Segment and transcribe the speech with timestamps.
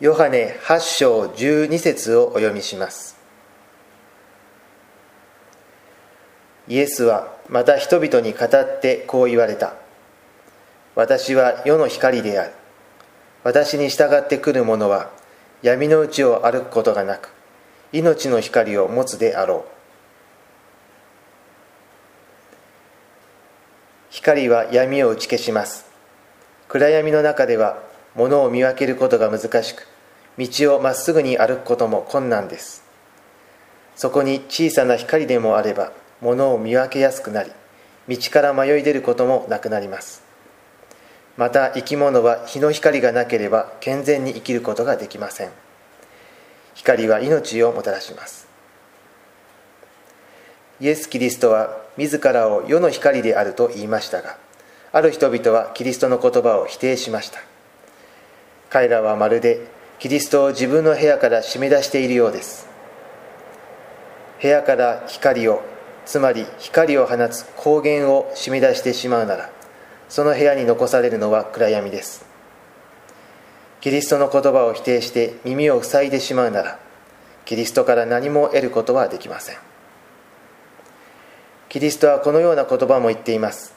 [0.00, 3.16] ヨハネ8章12節をお読みします。
[6.66, 9.74] イエスはまた人々に語ってこう言われた。
[10.96, 12.52] 私は世の光である。
[13.44, 15.10] 私に従ってくる者は
[15.62, 17.32] 闇のうちを歩くことがなく
[17.92, 19.70] 命の光を持つであろう。
[24.10, 25.86] 光は闇を打ち消します。
[26.66, 29.86] 暗闇の中では物を見分けることが難しく
[30.38, 32.84] 道をまっすぐに歩くことも困難です。
[33.96, 37.52] そこに小さな光でもあれば物を見分けやすくなり
[38.08, 40.22] 道から迷い出ることもなくなります。
[41.36, 45.50] また生き物は日の光がなければ健全に生きることができません。
[46.74, 48.46] 光は命をもたらします。
[50.80, 54.36] イエス・キリストは自らを世の光であると言いましたが
[54.92, 57.53] ある人々はキリストの言葉を否定しました。
[58.74, 59.68] 彼らはまるで
[60.00, 62.66] キリストを自分の部屋から締め出しているようです。
[64.42, 65.62] 部屋から光を
[66.04, 69.48] つまり光を放つ光源を締め出してしまうなら
[70.08, 72.26] その部屋に残されるのは暗闇です。
[73.80, 76.80] キリストの言葉を否定して耳を塞いでしまうなら
[77.44, 79.56] キリストから何も得ることはできません。
[81.68, 83.72] キリストはこのような言葉も言っています。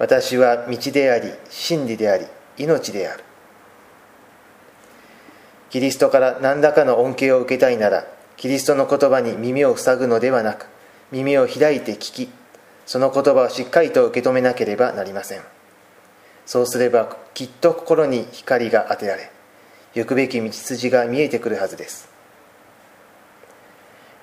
[0.00, 2.26] 私は道であり真理であり
[2.58, 3.22] 命である。
[5.72, 8.04] キリストから何らかの恩恵を受けたいなら
[8.36, 10.66] キリストの言葉に耳を塞ぐのではなく
[11.10, 12.28] 耳を開いて聞き
[12.84, 15.40] その言葉をしっかりと受け止めなければなりません。
[16.44, 19.30] そうすればきっと心に光が当てられ
[19.94, 22.10] 行くべき道筋が見えてくるはずです。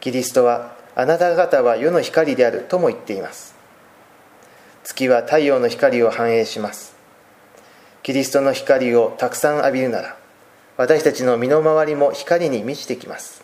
[0.01, 3.55] キリストはあなた方は世の光であるとも言っています。
[4.83, 6.95] 月は太陽の光を反映します。
[8.03, 10.19] キリストの光をたくさん浴びるなら
[10.79, 13.43] 私たちの身の回りも光に満ちてきます。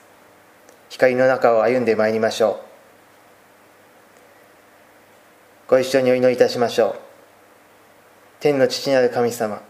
[0.87, 2.61] 光の中を歩んでまいりましょ
[5.67, 5.71] う。
[5.71, 6.95] ご一緒にお祈りいたしましょう。
[8.39, 9.61] 天の父なる神様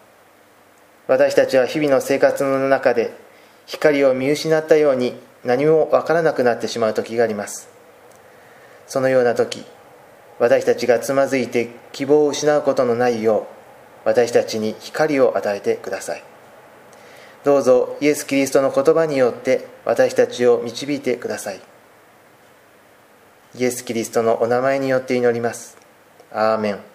[1.07, 3.17] 私たちは日々の生活の中で
[3.65, 7.67] 光を見失ったように何もわからなくなってしまう時があります。
[8.85, 9.65] そのような時
[10.37, 13.47] 私たちがつまずいて希望を失うことのないよ
[14.05, 16.34] う私たちに光を与えてください。
[17.45, 21.61] どうぞイエス・キリストの言葉によって私たちを導いてください。
[23.53, 25.77] イエス・キリストのお名前によって祈ります。
[26.31, 26.94] アーメン。